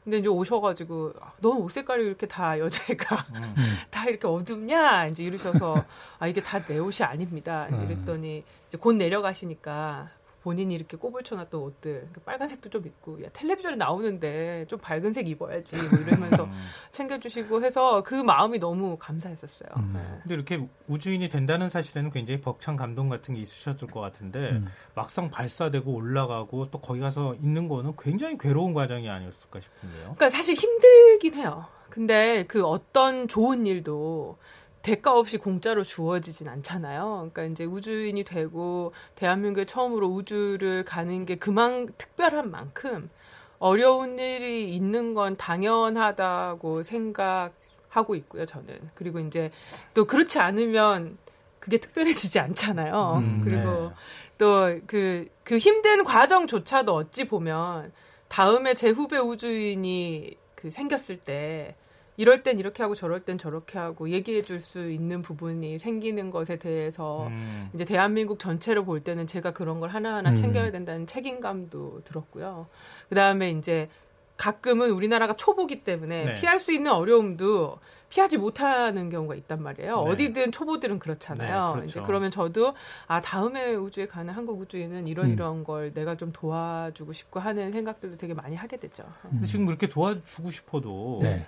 [0.03, 3.55] 근데 이제 오셔가지고 너무 옷 색깔이 이렇게 다 여자애가 음.
[3.89, 5.83] 다 이렇게 어둡냐 이제 이러셔서
[6.19, 7.67] 아 이게 다 내 옷이 아닙니다.
[7.71, 7.83] 음.
[7.85, 10.09] 이랬더니 이제 곧 내려가시니까
[10.45, 15.27] 본인이 이렇게 꼽을 쳐놨던 옷들 그러니까 빨간색도 좀 있고 야 텔레비전에 나오는데 좀 밝은 색
[15.27, 16.51] 입어야지 뭐 이러면서 음.
[16.91, 19.69] 챙겨주시고 해서 그 마음이 너무 감사했었어요.
[19.77, 19.93] 음.
[19.95, 20.19] 네.
[20.21, 24.67] 근데 이렇게 우주인이 된다는 사실에는 굉장히 벅찬 감동 같은 게 있으셨을 것 같은데 음.
[24.93, 30.01] 막상 발사되고 올라가고 또 거기 가서 있는 거는 굉장히 괴로운 과정이 아니었을까 싶은데요.
[30.01, 31.65] 그러니까 사실 힘들긴 해요.
[31.89, 34.37] 근데 그 어떤 좋은 일도
[34.85, 37.31] 대가 없이 공짜로 주어지진 않잖아요.
[37.33, 43.09] 그러니까 이제 우주인이 되고 대한민국에 처음으로 우주를 가는 게 그만 특별한 만큼
[43.57, 48.91] 어려운 일이 있는 건 당연하다고 생각하고 있고요, 저는.
[48.93, 49.49] 그리고 이제
[49.95, 51.17] 또 그렇지 않으면
[51.59, 53.23] 그게 특별해지지 않잖아요.
[53.23, 53.95] 음, 그리고 네.
[54.37, 57.91] 또그 그 힘든 과정조차도 어찌 보면
[58.27, 61.75] 다음에 제 후배 우주인이 그 생겼을 때
[62.17, 66.57] 이럴 땐 이렇게 하고 저럴 땐 저렇게 하고 얘기해 줄 수 있는 부분이 생기는 것에
[66.57, 67.69] 대해서 음.
[67.73, 70.35] 이제 대한민국 전체로 볼 때는 제가 그런 걸 하나하나 음.
[70.35, 72.67] 챙겨야 된다는 책임감도 들었고요.
[73.09, 73.89] 그다음에 이제
[74.37, 76.33] 가끔은 우리나라가 초보기 때문에 네.
[76.35, 77.79] 피할 수 있는 어려움도
[78.09, 80.03] 피하지 못하는 경우가 있단 말이에요.
[80.03, 80.11] 네.
[80.11, 81.67] 어디든 초보들은 그렇잖아요.
[81.67, 81.89] 네, 그렇죠.
[81.89, 82.73] 이제 그러면 저도
[83.07, 85.31] 아 다음에 우주에 가는 한국 우주인은 이런 음.
[85.33, 89.03] 이런 걸 내가 좀 도와주고 싶고 하는 생각들도 되게 많이 하게 되죠.
[89.31, 89.43] 음.
[89.45, 91.45] 지금 그렇게 도와주고 싶어도 네.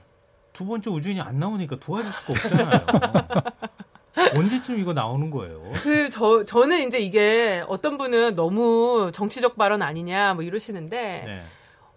[0.57, 2.85] 두 번째 우주인이 안 나오니까 도와줄 수가 없잖아요.
[4.33, 5.61] 언제쯤 이거 나오는 거예요?
[5.83, 11.43] 그, 저, 저는 이제 이게 어떤 분은 너무 정치적 발언 아니냐, 뭐 이러시는데, 네.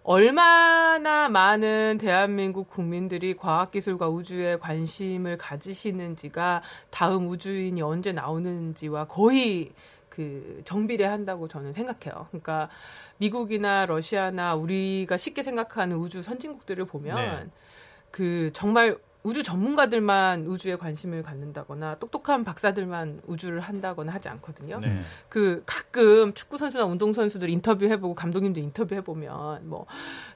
[0.03, 9.71] 얼마나 많은 대한민국 국민들이 과학기술과 우주에 관심을 가지시는지가 다음 우주인이 언제 나오는지와 거의
[10.07, 12.27] 그 정비례한다고 저는 생각해요.
[12.29, 12.69] 그러니까
[13.17, 17.51] 미국이나 러시아나 우리가 쉽게 생각하는 우주 선진국들을 보면 네.
[18.11, 24.79] 그 정말 우주 전문가들만 우주에 관심을 갖는다거나 똑똑한 박사들만 우주를 한다거나 하지 않거든요.
[24.79, 24.99] 네.
[25.29, 29.85] 그 가끔 축구 선수나 운동 선수들 인터뷰 해 보고 감독님도 인터뷰 해 보면 뭐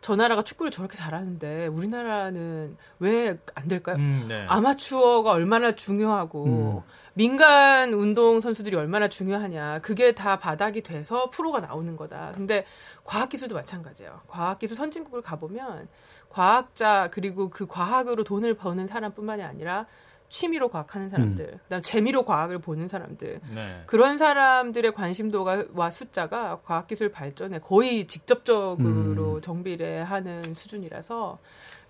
[0.01, 3.95] 저 나라가 축구를 저렇게 잘하는데 우리나라는 왜 안 될까요?
[3.97, 4.45] 음, 네.
[4.47, 6.81] 아마추어가 얼마나 중요하고 음.
[7.15, 9.79] 민간 운동 선수들이 얼마나 중요하냐.
[9.81, 12.33] 그게 다 바닥이 돼서 프로가 나오는 거다.
[12.35, 12.65] 근데
[13.03, 14.21] 과학기술도 마찬가지예요.
[14.27, 15.87] 과학기술 선진국을 가보면
[16.35, 19.85] 과학자 그리고 그 과학으로 돈을 버는 사람뿐만이 아니라
[20.27, 21.59] 취미로 과학하는 사람들, 음.
[21.63, 23.83] 그다음 재미로 과학을 보는 사람들, 네.
[23.85, 29.41] 그런 사람들의 관심도가 와 숫자가 과학기술 발전에 거의 직접적으로 음.
[29.41, 31.37] 정비례하는 수준이라서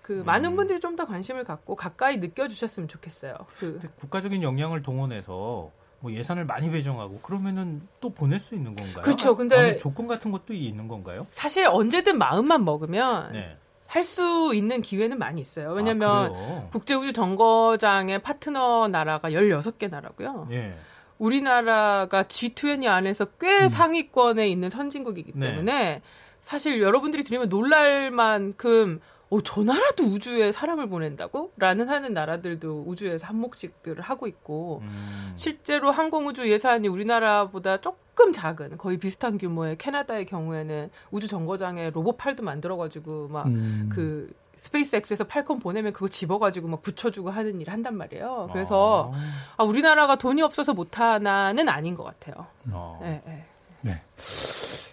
[0.02, 0.24] 그 음.
[0.24, 3.34] 많은 분들이 좀 더 관심을 갖고 가까이 느껴주셨으면 좋겠어요.
[3.58, 9.02] 그 국가적인 역량을 동원해서 뭐 예산을 많이 배정하고 그러면은 또 보낼 수 있는 건가요?
[9.02, 9.34] 그렇죠.
[9.34, 11.26] 근데 조건 같은 것도 있는 건가요?
[11.30, 13.32] 사실 언제든 마음만 먹으면.
[13.32, 13.56] 네.
[13.86, 15.72] 할 수 있는 기회는 많이 있어요.
[15.72, 20.48] 왜냐하면 아, 국제우주정거장의 파트너 나라가 16개 나라고요.
[20.52, 20.74] 예.
[21.18, 23.68] 우리나라가 G20 안에서 꽤 음.
[23.68, 25.48] 상위권에 있는 선진국이기 네.
[25.48, 26.02] 때문에 네.
[26.40, 31.52] 사실 여러분들이 들으면 놀랄 만큼 어, 저 나라도 우주에 사람을 보낸다고?
[31.56, 35.32] 라는 하는 나라들도 우주에서 한몫씩들을 하고 있고, 음.
[35.34, 43.28] 실제로 항공우주 예산이 우리나라보다 조금 작은, 거의 비슷한 규모의 캐나다의 경우에는 우주 정거장에 로봇팔도 만들어가지고,
[43.28, 43.88] 막, 음.
[43.92, 48.48] 그, 스페이스X에서 팔콘 보내면 그거 집어가지고 막 붙여주고 하는 일을 한단 말이에요.
[48.52, 49.18] 그래서, 아.
[49.58, 52.46] 아, 우리나라가 돈이 없어서 못하나는 아닌 것 같아요.
[52.72, 52.98] 아.
[53.02, 53.44] 네, 네.
[53.82, 54.02] 네.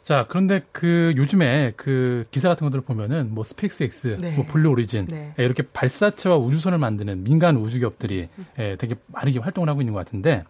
[0.04, 4.36] 자, 그런데 그 요즘에 그 기사 같은 것들을 보면은 뭐 스페이스X, 네.
[4.36, 5.34] 뭐 블루 오리진 네.
[5.40, 8.28] 예, 이렇게 발사체와 우주선을 만드는 민간 우주 기업들이
[8.60, 10.44] 예, 되게 많이 활동을 하고 있는 것 같은데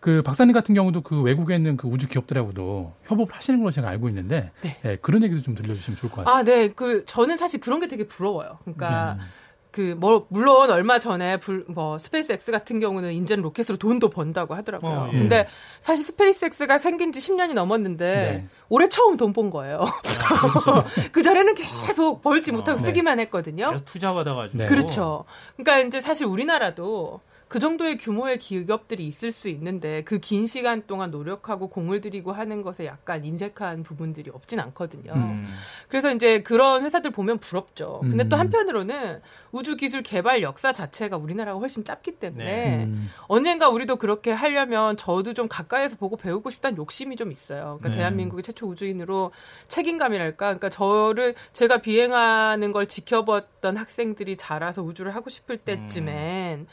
[0.00, 4.08] 그 박사님 같은 경우도 그 외국에 있는 그 우주 기업들하고도 협업을 하시는 걸로 제가 알고
[4.10, 4.76] 있는데 네.
[4.84, 6.34] 예, 그런 얘기도 좀 들려주시면 좋을 것 같아요.
[6.34, 6.68] 아, 네.
[6.68, 8.58] 그 저는 사실 그런 게 되게 부러워요.
[8.62, 9.26] 그러니까 음.
[9.70, 14.90] 그 뭐 물론 얼마 전에 불, 뭐 스페이스X 같은 경우는 인제는 로켓으로 돈도 번다고 하더라고요.
[14.92, 15.18] 어, 예.
[15.18, 15.46] 근데
[15.80, 18.46] 사실 스페이스X가 생긴 지 10년이 넘었는데 네.
[18.68, 19.84] 올해 처음 돈 번 거예요.
[19.84, 20.84] 아, 그렇죠.
[21.12, 23.70] 그 전에는 계속 벌지 못하고 어, 쓰기만 했거든요.
[23.70, 24.58] 계속 투자 받아가지고.
[24.58, 24.66] 네.
[24.66, 25.24] 그렇죠.
[25.56, 31.10] 그러니까 이제 사실 우리나라도 그 정도의 규모의 기업들이 있을 수 있는데 그 긴 시간 동안
[31.10, 35.12] 노력하고 공을 들이고 하는 것에 약간 인색한 부분들이 없진 않거든요.
[35.12, 35.48] 음.
[35.88, 37.98] 그래서 이제 그런 회사들 보면 부럽죠.
[38.02, 38.28] 근데 음.
[38.28, 42.84] 또 한편으로는 우주 기술 개발 역사 자체가 우리나라가 훨씬 짧기 때문에 네.
[42.84, 43.10] 음.
[43.26, 47.78] 언젠가 우리도 그렇게 하려면 저도 좀 가까이에서 보고 배우고 싶다는 욕심이 좀 있어요.
[47.80, 47.96] 그러니까 네.
[47.96, 49.32] 대한민국의 최초 우주인으로
[49.66, 50.36] 책임감이랄까.
[50.36, 56.66] 그러니까 저를 제가 비행하는 걸 지켜봤던 학생들이 자라서 우주를 하고 싶을 때쯤엔 음.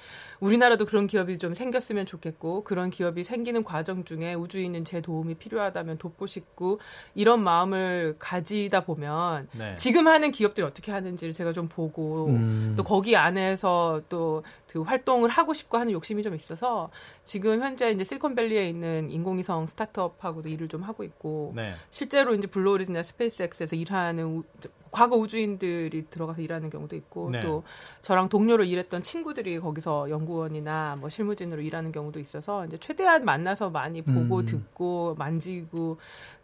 [0.67, 5.97] 우리나라도 그런 기업이 좀 생겼으면 좋겠고 그런 기업이 생기는 과정 중에 우주인은 제 도움이 필요하다면
[5.97, 6.79] 돕고 싶고
[7.15, 9.75] 이런 마음을 가지다 보면 네.
[9.75, 12.73] 지금 하는 기업들이 어떻게 하는지를 제가 좀 보고 음.
[12.77, 14.43] 또 거기 안에서 또
[14.77, 16.91] 그 활동을 하고 싶고 하는 욕심이 좀 있어서
[17.25, 21.73] 지금 현재 이제 실리콘밸리에 있는 인공위성 스타트업하고도 일을 좀 하고 있고 네.
[21.89, 24.43] 실제로 이제 블루오리진이나 스페이스X에서 일하는 우,
[24.91, 27.41] 과거 우주인들이 들어가서 일하는 경우도 있고 네.
[27.41, 27.63] 또
[28.01, 34.01] 저랑 동료로 일했던 친구들이 거기서 연구원이나 뭐 실무진으로 일하는 경우도 있어서 이제 최대한 만나서 많이
[34.01, 34.45] 보고 음.
[34.45, 35.97] 듣고 만지고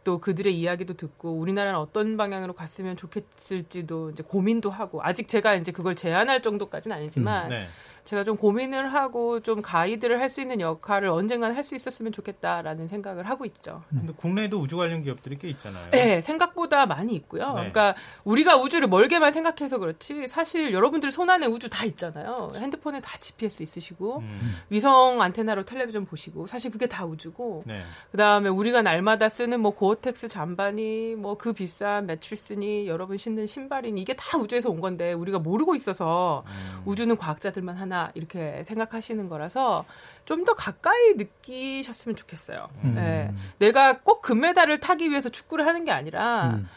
[0.04, 5.72] 또 그들의 이야기도 듣고 우리나라는 어떤 방향으로 갔으면 좋겠을지도 이제 고민도 하고 아직 제가 이제
[5.72, 7.50] 그걸 제안할 정도까지는 아니지만 음.
[7.50, 7.68] 네.
[8.06, 12.88] 제가 좀 고민을 하고 좀 가이드를 할 수 있는 역할을 언젠간 할 수 있었으면 좋겠다라는
[12.88, 13.84] 생각을 하고 있죠.
[13.92, 14.00] 음.
[14.00, 15.92] 근데 국내에도 우주 관련 기업들이 꽤 있잖아요.
[15.92, 17.48] 네, 생각보다 많이 있고요.
[17.50, 17.54] 네.
[17.54, 22.52] 그러니까 우리가 우주를 멀게만 생각해서 그렇지 사실 여러분들 손안에 우주 다 있잖아요.
[22.56, 24.56] 핸드폰에 다 GPS 있으시고 음.
[24.70, 27.84] 위성 안테나로 텔레비전 보시고 사실 그게 다 우주고 네.
[28.12, 34.14] 그다음에 우리가 날마다 쓰는 뭐 고어텍스 잠바니 뭐 그 비싼 매트리스니 여러분 신는 신발이니 이게
[34.16, 36.82] 다 우주에서 온 건데 우리가 모르고 있어서 음.
[36.86, 39.86] 우주는 과학자들만 하나 않나 이렇게 생각하시는 거라서
[40.26, 42.68] 좀 더 가까이 느끼셨으면 좋겠어요.
[42.84, 42.94] 음.
[42.96, 43.34] 네.
[43.60, 46.68] 내가 꼭 금메달을 타기 위해서 축구를 하는 게 아니라 음.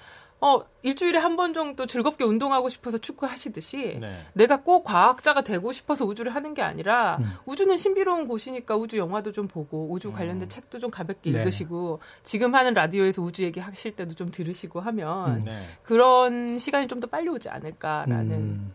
[0.41, 4.21] 어, 일주일에 한 번 정도 즐겁게 운동하고 싶어서 축구 하시듯이 네.
[4.35, 7.33] 내가 꼭 과학자가 되고 싶어서 우주를 하는 게 아니라 음.
[7.47, 10.49] 우주는 신비로운 곳이니까 우주 영화도 좀 보고 우주 관련된 음.
[10.49, 11.41] 책도 좀 가볍게 네.
[11.41, 15.45] 읽으시고 지금 하는 라디오에서 우주 얘기 하실 때도 좀 들으시고 하면 음.
[15.45, 15.67] 네.
[15.83, 18.75] 그런 시간이 좀 더 빨리 오지 않을까라는 음.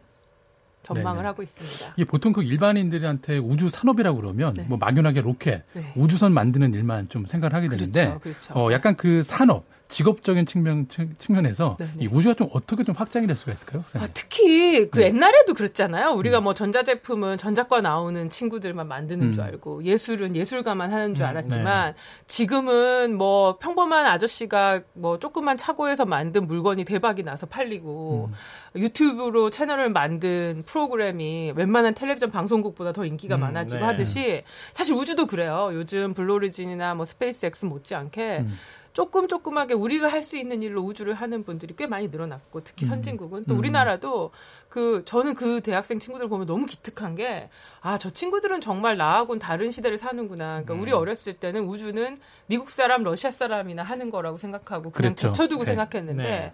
[0.84, 1.28] 전망을 네네.
[1.28, 1.94] 하고 있습니다.
[1.98, 4.64] 이 보통 그 일반인들한테 우주 산업이라고 그러면 네.
[4.64, 5.94] 뭐 막연하게 로켓, 네.
[5.96, 8.54] 우주선 만드는 일만 좀 생각을 하게 되는데 그렇죠, 그렇죠.
[8.54, 10.88] 어, 약간 그 산업 직업적인 측면
[11.20, 11.92] 측면에서 네네.
[12.00, 13.84] 이 우주가 좀 어떻게 좀 확장이 될 수가 있을까요?
[13.96, 15.08] 아, 특히 그 네.
[15.08, 16.12] 옛날에도 그랬잖아요.
[16.12, 16.46] 우리가 음.
[16.46, 19.34] 뭐 전자제품은 전자과 나오는 친구들만 만드는 음.
[19.34, 21.98] 줄 알고 예술은 예술가만 하는 줄 음, 알았지만 네.
[22.26, 28.82] 지금은 뭐 평범한 아저씨가 뭐 조그만 차고에서 만든 물건이 대박이 나서 팔리고 음.
[28.82, 33.86] 유튜브로 채널을 만든 프로그램이 웬만한 텔레비전 방송국보다 더 인기가 음, 많아지고 네.
[33.86, 35.70] 하듯이 사실 우주도 그래요.
[35.74, 38.58] 요즘 블루오리진이나 뭐 스페이스X 못지않게 음.
[38.94, 42.90] 조금 조금하게 우리가 할 수 있는 일로 우주를 하는 분들이 꽤 많이 늘어났고 특히 음.
[42.90, 43.60] 선진국은 또 음.
[43.60, 44.32] 우리나라도
[44.70, 47.50] 그 저는 그 대학생 친구들 보면 너무 기특한 게
[47.82, 50.62] 아 저 친구들은 정말 나하고는 다른 시대를 사는구나.
[50.64, 50.82] 그러니까 음.
[50.82, 55.32] 우리 어렸을 때는 우주는 미국 사람, 러시아 사람이나 하는 거라고 생각하고 그냥 그렇죠.
[55.32, 55.72] 붙여두고 네.
[55.72, 56.54] 생각했는데 네.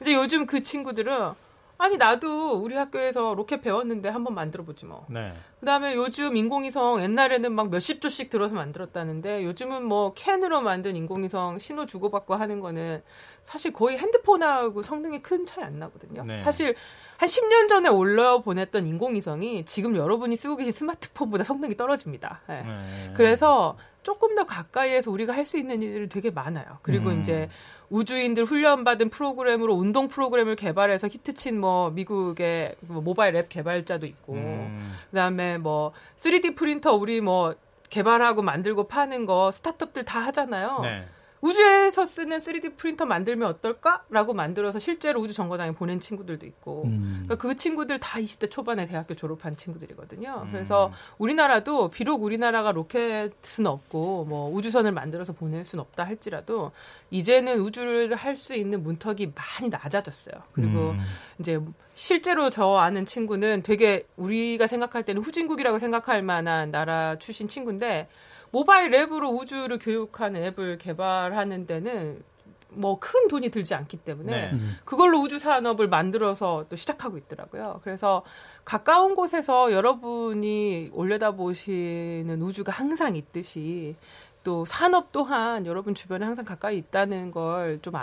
[0.00, 1.32] 이제 요즘 그 친구들은
[1.80, 5.06] 아니 나도 우리 학교에서 로켓 배웠는데 한번 만들어 보지 뭐.
[5.08, 5.32] 네.
[5.60, 11.86] 그다음에 요즘 인공위성 옛날에는 막 몇십 조씩 들어서 만들었다는데 요즘은 뭐 캔으로 만든 인공위성 신호
[11.86, 13.02] 주고받고 하는 거는
[13.44, 16.24] 사실 거의 핸드폰하고 성능이 큰 차이 안 나거든요.
[16.24, 16.40] 네.
[16.40, 16.74] 사실
[17.16, 22.42] 한 10년 전에 올려 보냈던 인공위성이 지금 여러분이 쓰고 계신 스마트폰보다 성능이 떨어집니다.
[22.48, 22.62] 네.
[22.62, 23.12] 네.
[23.16, 26.78] 그래서 조금 더 가까이에서 우리가 할 수 있는 일들이 되게 많아요.
[26.82, 27.20] 그리고 음.
[27.20, 27.48] 이제
[27.90, 34.94] 우주인들 훈련받은 프로그램으로 운동 프로그램을 개발해서 히트친 뭐 미국의 뭐 모바일 앱 개발자도 있고 음.
[35.10, 37.54] 그다음에 뭐 3D 프린터 우리 뭐
[37.88, 40.80] 개발하고 만들고 파는 거 스타트업들 다 하잖아요.
[40.82, 41.06] 네.
[41.42, 47.24] 우주에서 쓰는 3D 프린터 만들면 어떨까라고 만들어서 실제로 우주 정거장에 보낸 친구들도 있고 음.
[47.24, 50.42] 그러니까 그 친구들 다 20대 초반에 대학교 졸업한 친구들이거든요.
[50.46, 50.52] 음.
[50.52, 56.72] 그래서 우리나라도 비록 우리나라가 로켓은 없고 뭐 우주선을 만들어서 보낼 수는 없다 할지라도
[57.10, 60.34] 이제는 우주를 할 수 있는 문턱이 많이 낮아졌어요.
[60.52, 61.00] 그리고 음.
[61.40, 61.60] 이제
[61.94, 68.08] 실제로 저 아는 친구는 되게 우리가 생각할 때는 후진국이라고 생각할 만한 나라 출신 친구인데
[68.50, 72.22] 모바일 앱으로 우주를 교육하는 앱을 개발하는 데는
[72.70, 74.50] 뭐 큰 돈이 들지 않기 때문에 네.
[74.52, 74.76] 음.
[74.84, 77.80] 그걸로 우주 산업을 만들어서 또 시작하고 있더라고요.
[77.82, 78.22] 그래서
[78.64, 83.96] 가까운 곳에서 여러분이 올려다 보시는 우주가 항상 있듯이
[84.44, 87.94] 또 산업 또한 여러분 주변에 항상 가까이 있다는 걸 좀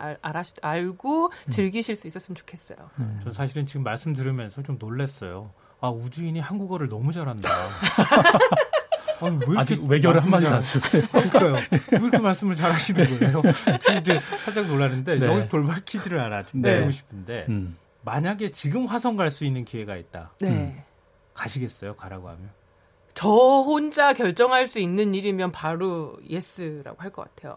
[0.62, 1.50] 알고 음.
[1.52, 2.78] 즐기실 수 있었으면 좋겠어요.
[3.00, 3.20] 음.
[3.24, 5.52] 전 사실은 지금 말씀 들으면서 좀 놀랐어요.
[5.80, 7.48] 아 우주인이 한국어를 너무 잘한다.
[9.22, 11.04] 아니, 왜 아직 외계어를 한마디 안 쓰세요.
[11.12, 11.54] 그러니까요.
[11.92, 13.42] 왜 이렇게 말씀을 잘 하시는 거예요?
[13.80, 15.26] 지금 이제 살짝 놀랐는데 네.
[15.28, 16.80] 여기서 돌발 퀴즈를 하나 좀 네.
[16.80, 17.76] 내고 싶은데 음.
[18.02, 20.32] 만약에 지금 화성 갈 수 있는 기회가 있다.
[20.42, 20.84] 네.
[21.34, 21.96] 가시겠어요?
[21.96, 22.50] 가라고 하면?
[23.14, 27.56] 저 혼자 결정할 수 있는 일이면 바로 yes라고 할 것 같아요.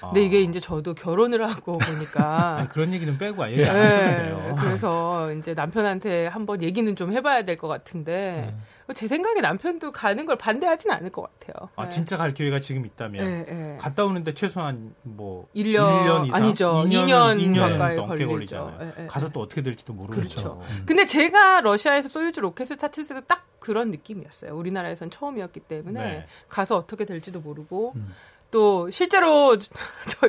[0.00, 4.14] 근데 이게 이제 저도 결혼을 하고 보니까 아니, 그런 얘기는 빼고 얘기 안 하셔도 네,
[4.14, 4.54] 돼요.
[4.58, 8.54] 그래서 이제 남편한테 한번 얘기는 좀 해봐야 될 것 같은데
[8.94, 11.68] 제 생각에 남편도 가는 걸 반대하진 않을 것 같아요.
[11.76, 11.88] 아 네.
[11.90, 13.76] 진짜 갈 기회가 지금 있다면 네, 네.
[13.78, 16.74] 갔다 오는데 최소한 뭐 1년, 1년 이상 아니죠.
[16.86, 18.56] 2년, 2년 2년 가까이 넘게 걸리죠.
[18.56, 18.92] 걸리잖아요.
[18.98, 19.30] 예, 예, 가서 예.
[19.32, 20.20] 또 어떻게 될지도 모르죠.
[20.20, 20.62] 그렇죠.
[20.86, 24.56] 근데 제가 러시아에서 소유주 로켓을 타칠 때도 딱 그런 느낌이었어요.
[24.56, 26.26] 우리나라에선 처음이었기 때문에 네.
[26.48, 28.12] 가서 어떻게 될지도 모르고 음.
[28.50, 29.56] 또 실제로
[30.06, 30.28] 저,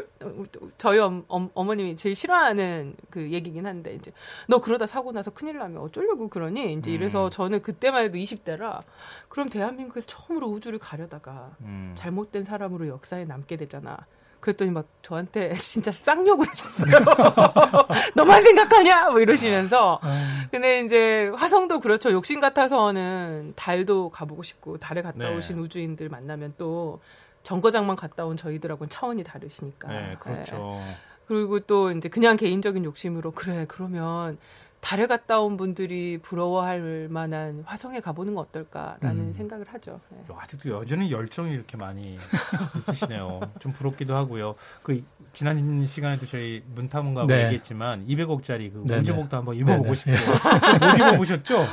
[0.77, 4.12] 저희 엄, 어머님이 제일 싫어하는 그 얘기긴 한데 이제
[4.47, 7.29] 너 그러다 사고 나서 큰일 나면 어쩌려고 그러니 이제 이래서 음.
[7.29, 8.84] 저는 그때만 해도 20대라
[9.29, 11.93] 그럼 대한민국에서 처음으로 우주를 가려다가 음.
[11.95, 13.97] 잘못된 사람으로 역사에 남게 되잖아.
[14.41, 17.05] 그랬더니 막 저한테 진짜 쌍욕을 하셨어요.
[18.15, 19.12] 너만 생각하냐?
[19.12, 20.01] 뭐 이러시면서.
[20.49, 22.12] 근데 이제 화성도 그렇죠.
[22.12, 25.36] 욕심 같아서는 달도 가보고 싶고 달에 갔다 네.
[25.36, 26.99] 오신 우주인들 만나면 또
[27.43, 29.88] 정거장만 갔다 온 저희들하고는 차원이 다르시니까.
[29.88, 30.56] 네, 그렇죠.
[30.58, 30.95] 네.
[31.27, 34.38] 그리고 또 이제 그냥 개인적인 욕심으로 그래 그러면
[34.81, 39.33] 달에 갔다 온 분들이 부러워할 만한 화성에 가보는 거 어떨까라는 음.
[39.33, 39.99] 생각을 하죠.
[40.09, 40.17] 네.
[40.35, 42.17] 아직도 여전히 열정이 이렇게 많이
[42.75, 43.39] 있으시네요.
[43.59, 44.55] 좀 부럽기도 하고요.
[44.81, 47.45] 그 지난 시간에도 저희 문탐험가 네.
[47.45, 50.11] 얘기했지만 200억짜리 그 네, 우주복도 한번 입어보고 네, 싶고
[50.81, 51.65] 못 입어보셨죠?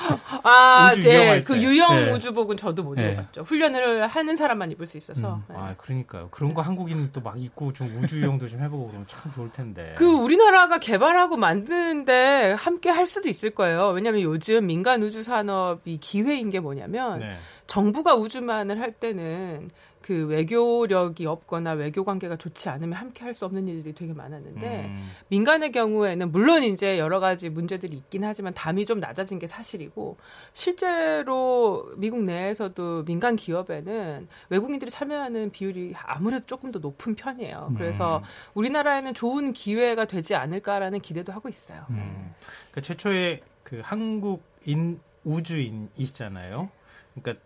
[0.45, 1.63] 아, 이용할 그 때.
[1.63, 2.13] 유형 네.
[2.13, 3.13] 우주복은 저도 못 네.
[3.13, 3.43] 입어봤죠.
[3.43, 5.37] 훈련을 하는 사람만 입을 수 있어서.
[5.37, 5.43] 음.
[5.49, 5.55] 네.
[5.57, 6.29] 아, 그러니까요.
[6.31, 9.95] 그런 거 한국인 또 막 입고 좀 우주용도 좀 해보고 그러면 참 좋을 텐데.
[9.97, 13.89] 그 우리나라가 개발하고 만드는데 함께 할 수도 있을 거예요.
[13.91, 17.37] 왜냐하면 요즘 민간 우주 산업이 기회인 게 뭐냐면 네.
[17.69, 19.71] 정부가 우주만을 할 때는
[20.09, 25.11] 그 외교력이 없거나 외교 관계가 좋지 않으면 함께 할 수 없는 일들이 되게 많았는데 음,
[25.29, 30.17] 민간의 경우에는 물론 이제 여러 가지 문제들이 있긴 하지만 담이 좀 낮아진 게 사실이고
[30.55, 37.75] 실제로 미국 내에서도 민간 기업에는 외국인들이 참여하는 비율이 아무래도 조금 더 높은 편이에요.
[37.77, 38.23] 그래서 음.
[38.55, 41.85] 우리나라에는 좋은 기회가 되지 않을까라는 기대도 하고 있어요.
[41.91, 42.35] 음.
[42.71, 46.71] 그러니까 최초의 그 한국인 우주인이시잖아요.
[47.15, 47.45] 그러니까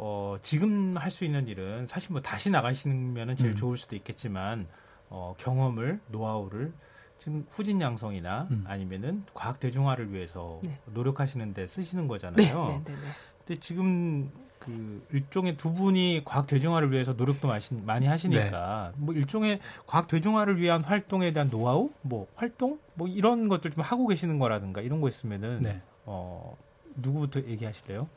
[0.00, 3.56] 어, 지금 할 수 있는 일은 사실 뭐 다시 나가시면은 제일 음.
[3.56, 4.66] 좋을 수도 있겠지만
[5.10, 6.72] 어, 경험을 노하우를
[7.18, 8.64] 지금 후진 양성이나 음.
[8.68, 10.78] 아니면은 과학 대중화를 위해서 네.
[10.86, 12.66] 노력하시는데 쓰시는 네, 거잖아요.
[12.68, 13.08] 네, 네, 네.
[13.44, 14.30] 근데 지금
[14.60, 19.04] 그 일종의 두 분이 과학 대중화를 위해서 노력도 마시, 많이 하시니까 네.
[19.04, 24.06] 뭐 일종의 과학 대중화를 위한 활동에 대한 노하우, 뭐 활동, 뭐 이런 것들 좀 하고
[24.06, 25.82] 계시는 거라든가 이런 거 있으면은 네.
[26.04, 26.56] 어
[26.96, 28.08] 누구부터 얘기하실래요?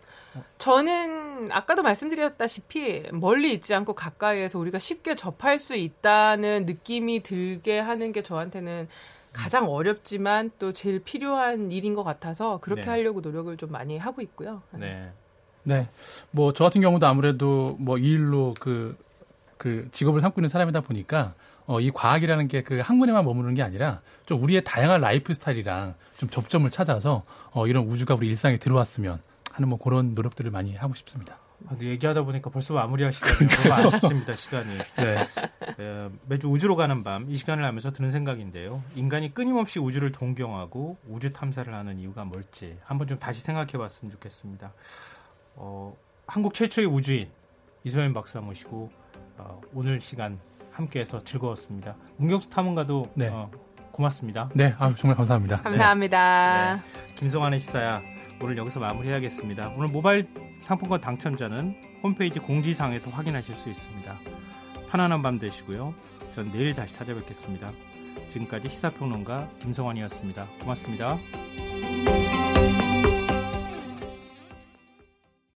[0.57, 1.20] 저는
[1.51, 8.21] 아까도 말씀드렸다시피 멀리 있지 않고 가까이에서 우리가 쉽게 접할 수 있다는 느낌이 들게 하는 게
[8.21, 8.88] 저한테는
[9.34, 12.89] 가장 어렵지만 또 제일 필요한 일인 것 같아서 그렇게 네.
[12.89, 14.62] 하려고 노력을 좀 많이 하고 있고요.
[14.71, 15.10] 네.
[15.63, 15.88] 네.
[16.32, 18.97] 뭐 저 같은 경우도 아무래도 뭐 이 일로 그,
[19.58, 21.32] 그 직업을 삼고 있는 사람이다 보니까
[21.67, 26.30] 어, 이 과학이라는 게 그 학문에만 머무르는 게 아니라 좀 우리의 다양한 라이프 스타일이랑 좀
[26.30, 29.21] 접점을 찾아서 어, 이런 우주가 우리 일상에 들어왔으면
[29.53, 31.37] 하는 뭐 그런 노력들을 많이 하고 싶습니다.
[31.67, 34.33] 아, 얘기하다 보니까 벌써 마무리할 시간이 너무 아쉽습니다.
[34.35, 34.77] 시간이.
[34.97, 35.17] 네.
[35.79, 38.81] 에, 매주 우주로 가는 밤 이 시간을 하면서 드는 생각인데요.
[38.95, 44.73] 인간이 끊임없이 우주를 동경하고 우주 탐사를 하는 이유가 뭘지 한번 좀 다시 생각해봤으면 좋겠습니다.
[45.55, 47.29] 어, 한국 최초의 우주인
[47.83, 48.89] 이소연 박사 모시고
[49.37, 50.39] 어, 오늘 시간
[50.71, 51.95] 함께해서 즐거웠습니다.
[52.17, 53.27] 문경수 탐험가도 네.
[53.27, 53.51] 어,
[53.91, 54.49] 고맙습니다.
[54.55, 54.73] 네.
[54.79, 55.61] 아, 정말 감사합니다.
[55.61, 56.79] 감사합니다.
[57.17, 58.01] 김성환의 시사야
[58.41, 59.73] 오늘 여기서 마무리해야겠습니다.
[59.77, 60.27] 오늘 모바일
[60.60, 64.17] 상품권 당첨자는 홈페이지 공지사항에서 확인하실 수 있습니다.
[64.89, 65.93] 편안한 밤 되시고요.
[66.34, 67.71] 전 내일 다시 찾아뵙겠습니다.
[68.30, 70.47] 지금까지 시사평론가 김성환이었습니다.
[70.60, 71.17] 고맙습니다.